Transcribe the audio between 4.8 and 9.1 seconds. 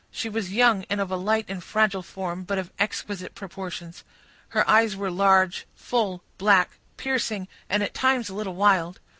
were large, full, black, piercing, and at times a little wild.